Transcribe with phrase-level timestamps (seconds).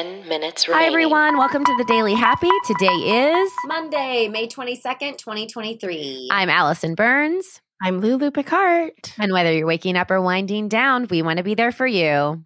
[0.00, 1.36] 10 minutes Hi, everyone.
[1.36, 2.48] Welcome to the Daily Happy.
[2.66, 3.52] Today is.
[3.66, 6.28] Monday, May 22nd, 2023.
[6.30, 7.60] I'm Allison Burns.
[7.82, 8.92] I'm Lulu Picard.
[9.18, 12.42] And whether you're waking up or winding down, we want to be there for you.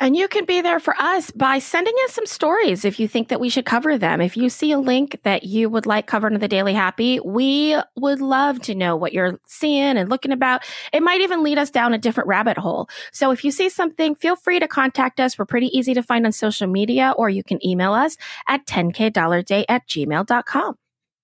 [0.00, 3.28] And you can be there for us by sending us some stories if you think
[3.28, 4.22] that we should cover them.
[4.22, 7.76] If you see a link that you would like covered in the Daily Happy, we
[7.96, 10.64] would love to know what you're seeing and looking about.
[10.94, 12.88] It might even lead us down a different rabbit hole.
[13.12, 15.38] So if you see something, feel free to contact us.
[15.38, 18.16] We're pretty easy to find on social media, or you can email us
[18.48, 20.76] at 10kdollarday at gmail.com.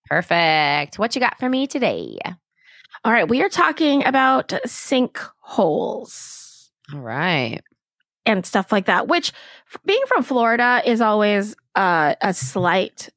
[0.05, 0.99] Perfect.
[0.99, 2.19] What you got for me today?
[3.05, 6.37] All right, we are talking about sinkholes.
[6.93, 7.63] All right.
[8.27, 9.33] And stuff like that, which
[9.85, 13.09] being from Florida is always uh, a slight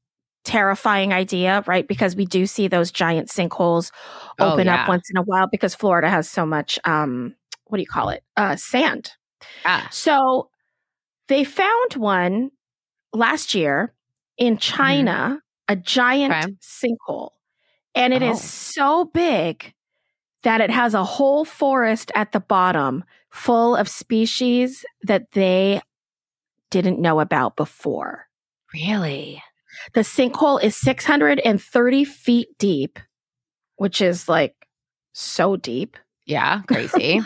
[0.45, 1.87] terrifying idea, right?
[1.87, 3.91] Because we do see those giant sinkholes
[4.39, 4.83] Oh, open yeah.
[4.83, 7.35] up once in a while because Florida has so much, um,
[7.65, 8.23] what do you call it?
[8.37, 9.11] Uh, sand.
[9.65, 9.87] Ah.
[9.91, 10.49] So
[11.27, 12.51] they found one
[13.13, 13.93] last year
[14.37, 16.49] in China, a giant Mm-hmm.
[16.49, 16.55] Okay.
[16.61, 17.31] sinkhole.
[17.95, 18.41] And it is Oh.
[18.41, 19.73] so big
[20.43, 25.81] that it has a whole forest at the bottom full of species that they
[26.69, 28.27] didn't know about before.
[28.73, 29.41] Really?
[29.93, 32.99] The sinkhole is 630 feet deep,
[33.77, 34.55] which is like
[35.13, 35.97] so deep.
[36.25, 36.61] Yeah.
[36.67, 37.21] Crazy.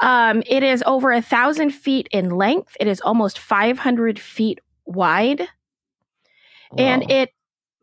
[0.00, 2.76] Um, it is over a thousand feet in length.
[2.80, 5.46] It is almost 500 feet wide,
[6.76, 7.30] and it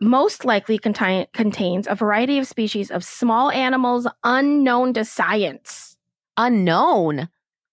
[0.01, 5.90] most likely contain, contains a variety of species of small animals unknown to science.
[6.45, 7.29] Unknown.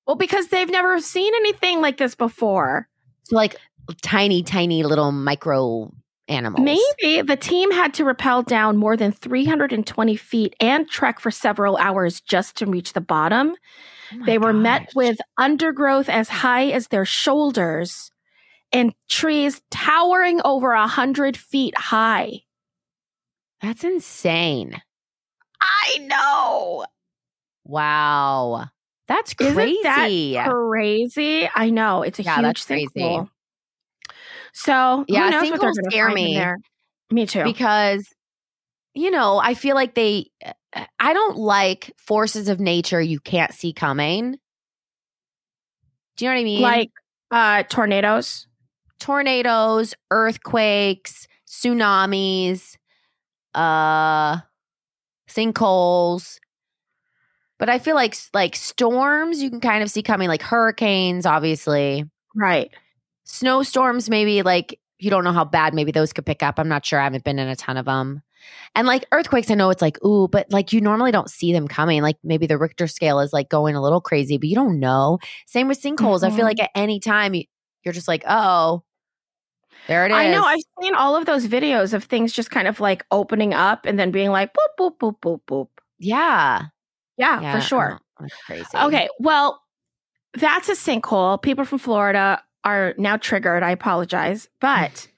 [0.06, 2.88] Well, because they've never seen anything like this before.
[3.24, 3.56] So like
[4.02, 5.92] tiny, tiny little micro
[6.28, 6.64] animals.
[6.64, 11.76] Maybe the team had to rappel down more than 320 feet and trek for several
[11.76, 13.54] hours just to reach the bottom.
[14.12, 18.10] Oh They were met with undergrowth as high as their shoulders
[18.72, 22.40] and trees towering over a hundred feet high.
[23.60, 24.80] That's insane.
[25.60, 26.86] I know.
[27.68, 28.66] Wow.
[29.06, 29.82] That's crazy.
[30.34, 31.48] that crazy?
[31.54, 32.02] I know.
[32.02, 32.88] It's a Yeah, huge that's crazy.
[32.98, 33.28] sinkhole.
[34.52, 36.34] So Yeah, who knows what they're sinkholes scare me.
[36.34, 36.58] there.
[37.10, 37.44] Me too.
[37.44, 38.08] because
[38.94, 43.52] you know i feel like they uh, i don't like forces of nature you can't
[43.54, 44.32] see coming
[46.16, 46.90] do you know what i mean like
[47.30, 48.46] uh tornadoes.
[48.98, 52.76] tornadoes earthquakes tsunamis
[53.54, 54.38] uh
[55.30, 56.38] sinkholes
[57.58, 62.04] but i feel like like storms you can kind of see coming like hurricanes obviously.
[62.34, 62.70] Right.
[63.24, 66.58] snowstorms maybe like you don't know how bad maybe those could pick up.
[66.58, 66.98] I'm not sure.
[66.98, 68.22] I haven't been in a ton of them
[68.74, 71.68] and like earthquakes i know it's like ooh but like you normally don't see them
[71.68, 72.02] coming.
[72.02, 75.18] Like maybe the richter scale is like going a little crazy but you don't know.
[75.46, 76.22] Same with sinkholes.
[76.24, 76.48] I feel Mhm.
[76.48, 77.34] like at any time
[77.84, 78.82] you're just like oh
[79.88, 80.42] there it is I know.
[80.44, 83.98] I've seen all of those videos of things just kind of like opening up and
[83.98, 85.68] then being like boop, boop, boop, boop, boop.
[85.98, 86.66] yeah
[87.18, 88.00] Yeah, yeah for sure.
[88.18, 89.60] that's crazy Okay, well,
[90.34, 91.40] that's a sinkhole.
[91.42, 93.62] People from Florida are now triggered.
[93.62, 94.46] I apologize.
[94.46, 94.50] Mm.
[94.60, 95.08] But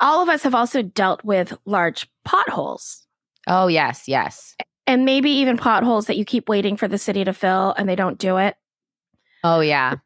[0.00, 3.06] all of us have also dealt with large potholes
[3.46, 4.56] oh yes yes
[4.86, 7.94] and maybe even potholes that you keep waiting for the city to fill and they
[7.94, 8.56] don't do it.
[9.44, 9.96] oh yeah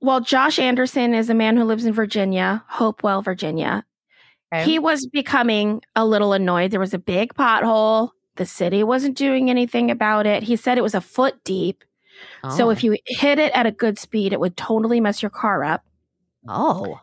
[0.00, 3.84] Well, Josh Anderson is a man who lives in Virginia, Hopewell, Virginia.
[4.52, 4.64] Okay.
[4.64, 6.70] He was becoming a little annoyed.
[6.70, 8.10] There was a big pothole.
[8.36, 10.42] The city wasn't doing anything about it.
[10.42, 11.84] He said it was a foot deep.
[12.56, 12.70] So Oh.
[12.70, 15.84] if you hit it at a good speed, it would totally mess your car up.
[16.48, 17.00] oh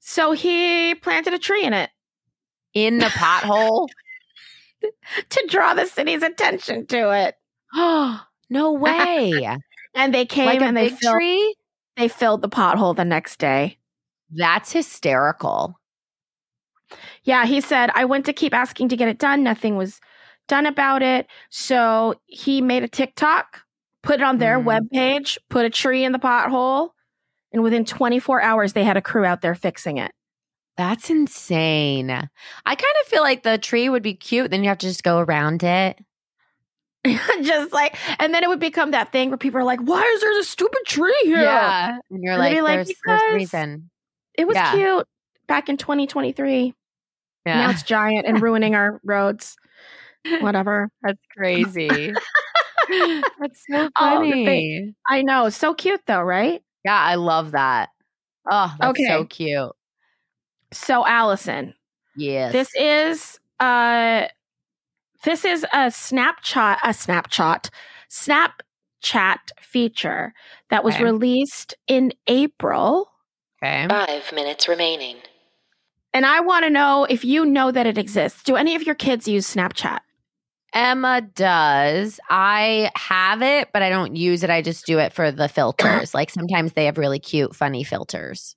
[0.00, 1.90] So he planted a tree in it
[2.74, 3.88] in the pothole
[5.28, 7.36] to draw the city's attention to it.
[7.74, 9.58] Oh, no way
[9.94, 11.54] And they came like and they filled, tree
[11.96, 13.78] they filled the pothole the next day.
[14.30, 15.78] That's hysterical.
[17.24, 19.42] Yeah, he said, I went to keep asking to get it done.
[19.42, 20.00] Nothing was
[20.50, 21.26] done about it.
[21.48, 23.62] So he made a TikTok,
[24.02, 24.64] put it on their Mhm.
[24.90, 26.90] webpage, put a tree in the pothole.
[27.52, 30.12] And within 24 hours, they had a crew out there fixing it.
[30.76, 32.10] That's insane.
[32.10, 34.50] I kind of feel like the tree would be cute.
[34.50, 35.98] Then you have to just go around it.
[37.42, 40.20] Just like, and then it would become that thing where people are like, why is
[40.20, 41.40] there a stupid tree here?
[41.42, 41.96] Yeah.
[42.10, 43.88] And you're And like, like, there's, there's reason.
[44.34, 44.72] It was Yeah.
[44.74, 45.08] cute
[45.46, 46.74] back in 2023.
[47.46, 49.56] Now it's giant and ruining our roads.
[50.40, 50.88] Whatever.
[51.02, 52.12] That's crazy.
[52.88, 54.44] That's so Oh, funny.
[54.44, 55.48] thing- I know.
[55.48, 56.62] So cute though, right?
[56.84, 57.90] yeah, I love that.
[58.50, 59.04] Oh, that's Okay.
[59.06, 59.72] so cute.
[60.72, 61.74] So Allison,
[62.16, 62.52] Yes.
[62.52, 64.26] this is uh
[65.24, 67.68] this is a Snapchat a Snapchat
[68.10, 70.32] Snapchat feature
[70.70, 71.04] that was Okay.
[71.04, 73.10] released in April
[73.62, 73.86] Okay.
[73.88, 75.16] Five minutes remaining.
[76.14, 78.42] And I want to know if you know that it exists.
[78.42, 80.00] Do any of your kids use Snapchat?
[80.72, 82.20] Emma does.
[82.28, 84.50] I have it, but I don't use it.
[84.50, 86.14] I just do it for the filters.
[86.14, 88.56] like sometimes they have really cute, funny filters.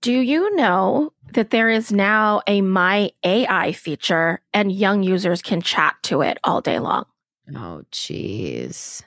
[0.00, 5.62] Do you know that there is now a My AI feature and young users can
[5.62, 7.06] chat to it all day long?
[7.54, 9.02] Oh, jeez.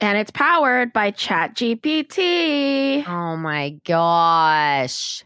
[0.00, 3.06] And it's powered by ChatGPT.
[3.06, 5.24] Oh my gosh.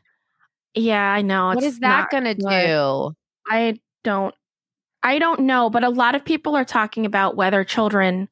[0.75, 1.49] Yeah, I know.
[1.49, 3.13] What is that going to do?
[3.49, 4.35] I don't
[5.09, 8.29] I don't know, but a lot of people are talking about whether children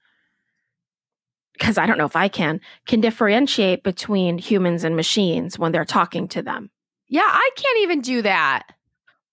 [1.55, 5.87] because I don't know if I can can differentiate between humans and machines when they're
[5.87, 6.71] talking to them.
[7.09, 8.65] Yeah, I can't even do that.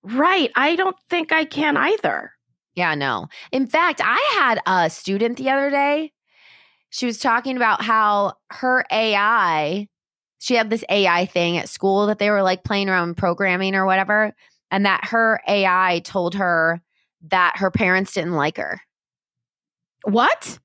[0.03, 0.51] Right.
[0.55, 2.31] I don't think I can either.
[2.75, 3.27] Yeah, no.
[3.51, 6.13] In fact, I had a student the other day.
[6.91, 9.89] She was talking about how her AI,
[10.39, 13.85] she had this AI thing at school that they were like playing around programming or
[13.85, 14.33] whatever,
[14.71, 16.81] and that her AI told her
[17.29, 18.81] that her parents didn't like her.
[20.03, 20.59] What?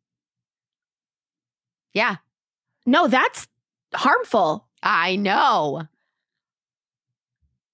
[1.95, 2.17] Yeah,
[2.87, 3.47] No, that's
[3.95, 4.67] harmful.
[4.83, 5.83] I know.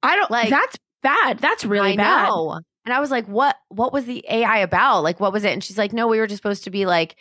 [0.02, 1.38] I don't Like- that's bad.
[1.38, 2.28] That's really I bad.
[2.28, 2.60] know.
[2.84, 5.02] And I was like, what what was the AI about?
[5.02, 5.52] Like what was it?
[5.52, 7.16] And she's like, no, we were just supposed to be like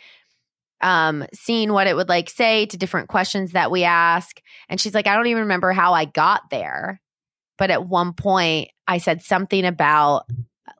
[0.80, 4.40] um seeing what it would like say to different questions that we ask.
[4.68, 7.00] And she's like, I don't even remember how I got there.
[7.58, 10.24] But at one point I said something about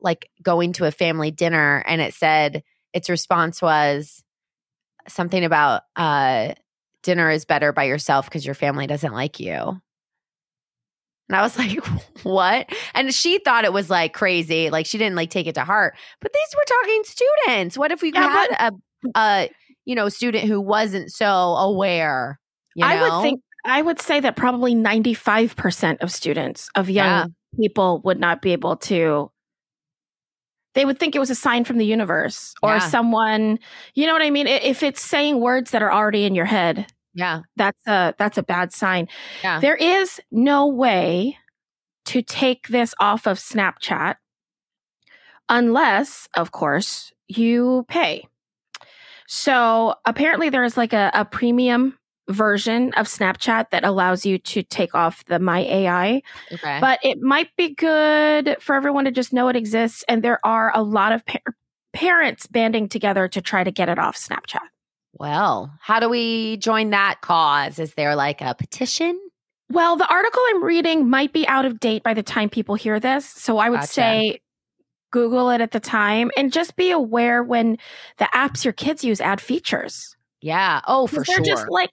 [0.05, 2.63] like going to a family dinner and it said
[2.93, 4.23] its response was
[5.09, 6.55] something about uh
[7.03, 9.81] dinner is better by yourself because your family doesn't like you.
[11.29, 11.85] And I was like,
[12.23, 12.69] what?
[12.95, 14.71] And she thought it was like crazy.
[14.71, 15.97] Like she didn't like take it to heart.
[16.21, 17.79] But these were talking students.
[17.79, 18.73] What if we Yeah, had a
[19.15, 19.51] a
[19.85, 22.39] you know student who wasn't so aware?
[22.75, 27.27] You I would think I would say that probably 95% of students of young Yeah.
[27.61, 29.31] people would not be able to
[30.75, 32.79] they would think it was a sign from the universe or Yeah.
[32.81, 33.59] someone,
[33.95, 34.47] you know what I mean?
[34.47, 37.43] If it's saying words that are already in your head, Yeah.
[37.57, 39.09] that's a that's a bad sign.
[39.43, 39.61] Yeah.
[39.61, 41.39] There is no way
[42.07, 44.17] to take this off of Snapchat
[45.49, 48.27] unless, of course, you pay.
[49.27, 51.99] So apparently there is like a, a premium
[52.29, 56.23] version of Snapchat that allows you to take off the My AI,
[56.53, 56.79] Okay.
[56.81, 60.05] but it might be good for everyone to just know it exists.
[60.09, 61.41] And there are a lot of par-
[61.93, 64.61] parents banding together to try to get it off Snapchat.
[65.17, 67.79] well, how do we join that cause?
[67.79, 69.21] Is there like a petition?
[69.71, 72.99] Well, the article I'm reading might be out of date by the time people hear
[72.99, 73.25] this.
[73.29, 73.93] So I would Gotcha.
[73.93, 74.41] say
[75.13, 77.79] Google it at the time and just be aware when
[78.19, 80.17] the apps your kids use add features.
[80.41, 80.81] Yeah.
[80.89, 81.45] Oh, for they're sure.
[81.45, 81.91] just like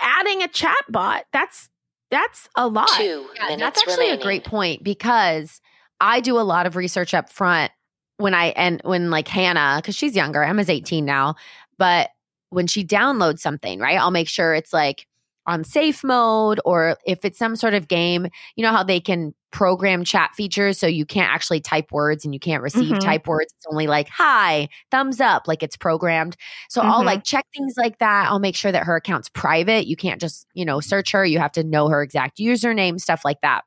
[0.00, 1.24] adding a chat bot.
[1.32, 1.68] That's
[2.10, 2.88] that's a lot.
[2.96, 4.20] Two Yeah, that's actually remaining.
[4.20, 5.60] a great point because
[6.00, 7.70] I do a lot of research up front
[8.16, 11.34] when I and when like Hannah, because she's younger, Emma's 18 now,
[11.76, 12.10] but
[12.50, 15.06] when she downloads something, right, I'll make sure it's like
[15.48, 19.34] on safe mode or if it's some sort of game, you know how they can
[19.50, 23.00] program chat features so you can't actually type words and you can't receive Mhm.
[23.00, 23.52] type words.
[23.56, 26.36] It's only like hi, thumbs up, like it's programmed.
[26.68, 27.06] So I'll Mhm.
[27.06, 28.28] like check things like that.
[28.28, 29.86] I'll make sure that her account's private.
[29.86, 31.24] You can't just, you know, search her.
[31.24, 33.64] You have to know her exact username, stuff like that.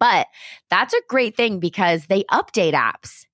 [0.00, 0.28] But
[0.70, 3.24] that's a great thing because they update apps.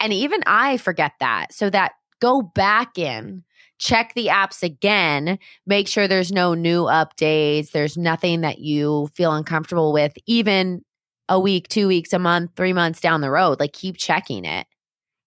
[0.00, 1.52] And even I forget that.
[1.52, 3.44] So that go back in,
[3.82, 5.36] check the apps again,
[5.66, 10.84] make sure there's no new updates, there's nothing that you feel uncomfortable with, even
[11.28, 13.58] a week, two weeks, a month, three months down the road.
[13.58, 14.66] Like keep checking it.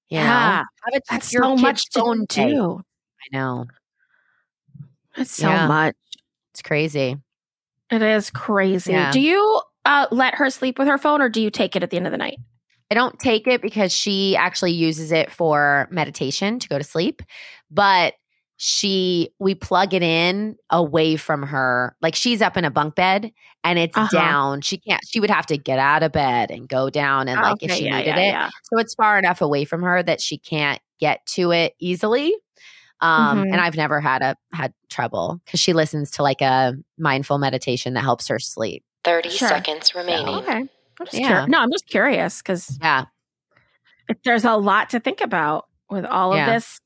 [0.09, 0.19] Know?
[0.21, 0.63] Yeah,
[1.09, 2.53] That's so much to phone day.
[2.53, 2.79] do.
[2.79, 3.65] I know.
[5.17, 5.67] It's so Yeah.
[5.67, 5.95] much.
[6.53, 7.17] It's crazy.
[7.91, 8.93] It is crazy.
[8.93, 9.11] Yeah.
[9.11, 11.89] Do you uh, let her sleep with her phone or do you take it at
[11.89, 12.37] the end of the night?
[12.89, 17.21] I don't take it because she actually uses it for meditation to go to sleep,
[17.69, 18.13] but
[18.57, 21.95] she we plug it in away from her.
[22.01, 23.31] Like she's up in a bunk bed
[23.63, 24.07] and it's Uh-huh.
[24.11, 24.61] down.
[24.61, 27.61] She can't she would have to get out of bed and go down and like
[27.61, 28.27] if she yeah, needed yeah, it.
[28.27, 28.49] yeah.
[28.63, 32.33] So it's far enough away from her that she can't get to it easily.
[33.01, 33.51] Um Mhm.
[33.51, 37.93] and I've never had a had trouble cuz she listens to like a mindful meditation
[37.95, 38.83] that helps her sleep.
[39.03, 39.49] 30 Sure.
[39.49, 40.35] seconds remaining.
[40.35, 40.51] Okay.
[40.59, 41.41] I'm just Yeah.
[41.45, 43.03] curi- no, I'm just curious because Yeah.
[44.23, 46.79] there's a lot to think about with all of this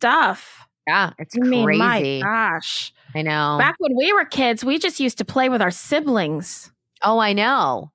[0.00, 0.66] stuff.
[0.90, 2.22] Yeah, it's I mean, my crazy.
[2.22, 2.92] gosh.
[3.14, 3.56] I know.
[3.58, 6.70] Back when we were kids, we just used to play with our siblings.
[7.02, 7.92] Oh, I know.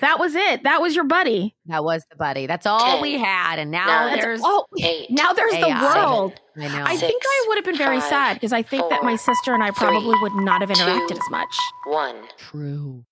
[0.00, 0.64] That was it.
[0.64, 1.54] That was your buddy.
[1.66, 2.48] That was the buddy.
[2.48, 3.60] That's all Ten, we had.
[3.60, 5.06] And now nine, there's Oh, Eight.
[5.10, 5.80] now there's the AI.
[5.80, 6.32] world.
[6.56, 6.82] I know.
[6.84, 9.54] I think I would have been very five, sad because I think that my sister
[9.54, 11.56] and I probably three, would not have interacted two, as much.
[11.84, 12.16] One.
[12.36, 13.04] True.